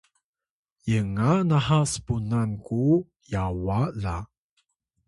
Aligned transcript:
yenga 0.89 1.31
naha 1.49 1.79
spunan 1.91 2.49
ku 2.65 2.81
yawa 3.31 3.79
la 4.03 4.17